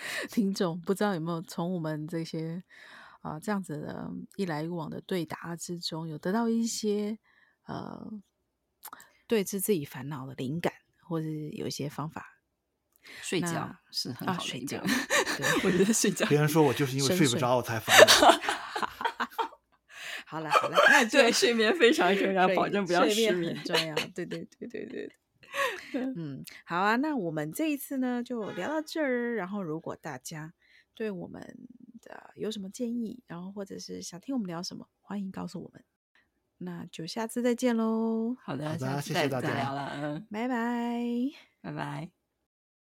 [0.30, 2.62] 听众不知道有没有从我们这些
[3.20, 7.18] 啊、呃、这样子的一来一往的对答之中，有得到一些
[7.66, 8.10] 呃
[9.26, 10.72] 对治自己烦恼的灵感，
[11.02, 12.34] 或者是有一些方法。
[13.22, 16.26] 睡觉是很好的睡觉，对， 我觉得睡觉。
[16.26, 18.06] 别人说我就是因为睡不着我才烦 恼
[20.26, 23.94] 好了好了，那对睡眠非常重要，保证不要失眠很重要。
[24.14, 25.10] 对对对对对。
[26.16, 29.34] 嗯，好啊，那我们这一次呢就聊到这儿。
[29.36, 30.52] 然后，如果大家
[30.94, 31.40] 对我们
[32.00, 35.84] 的有什么建议，然后或者是想听我们聊什么，欢迎告诉我们。
[36.60, 38.36] 那就下次再见喽。
[38.40, 41.00] 好的，好的，下次再谢谢大家，再聊了，嗯，拜拜，
[41.60, 42.17] 拜拜。